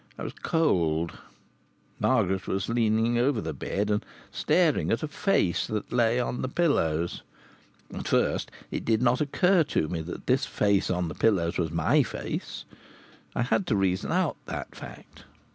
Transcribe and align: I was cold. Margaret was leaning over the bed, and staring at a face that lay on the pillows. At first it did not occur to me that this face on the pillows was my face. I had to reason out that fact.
I 0.17 0.23
was 0.23 0.33
cold. 0.33 1.11
Margaret 1.99 2.47
was 2.47 2.67
leaning 2.67 3.19
over 3.19 3.39
the 3.39 3.53
bed, 3.53 3.91
and 3.91 4.03
staring 4.31 4.91
at 4.91 5.03
a 5.03 5.07
face 5.07 5.67
that 5.67 5.93
lay 5.93 6.19
on 6.19 6.41
the 6.41 6.47
pillows. 6.49 7.21
At 7.93 8.07
first 8.07 8.49
it 8.71 8.83
did 8.83 9.03
not 9.03 9.21
occur 9.21 9.63
to 9.65 9.87
me 9.89 10.01
that 10.01 10.25
this 10.25 10.47
face 10.47 10.89
on 10.89 11.07
the 11.07 11.13
pillows 11.13 11.59
was 11.59 11.69
my 11.69 12.01
face. 12.01 12.65
I 13.35 13.43
had 13.43 13.67
to 13.67 13.75
reason 13.75 14.11
out 14.11 14.37
that 14.47 14.73
fact. 14.73 15.25